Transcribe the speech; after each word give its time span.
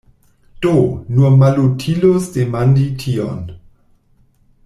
Do, 0.61 0.71
nur 1.17 1.29
malutilus 1.41 2.31
demandi 2.39 2.87
tion! 3.05 3.45